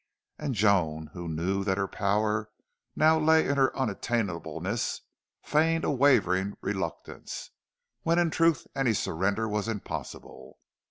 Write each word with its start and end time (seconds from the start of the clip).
And 0.39 0.55
Joan, 0.55 1.11
who 1.13 1.27
knew 1.27 1.63
that 1.63 1.77
her 1.77 1.87
power 1.87 2.49
now 2.95 3.19
lay 3.19 3.47
in 3.47 3.57
her 3.57 3.69
unattainableness, 3.77 5.01
feigned 5.43 5.83
a 5.83 5.91
wavering 5.91 6.57
reluctance, 6.59 7.51
when 8.01 8.17
in 8.17 8.31
truth 8.31 8.65
any 8.75 8.93
surrender 8.93 9.47
was 9.47 9.67
impossible. 9.67 10.57